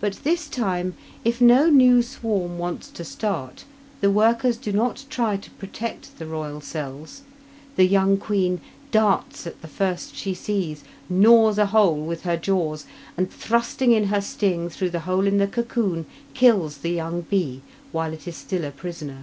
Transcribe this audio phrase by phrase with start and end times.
[0.00, 0.94] But this time,
[1.24, 3.64] if no new swarm wants to start,
[4.00, 7.22] the workers do not try to protect the royal cells.
[7.76, 12.86] The young queen darts at the first she sees, gnaws a hole with her jaws,
[13.16, 17.62] and, thrusting in her sting through the hole in the cocoon, kills the young bee
[17.92, 19.22] while it is still a prisoner.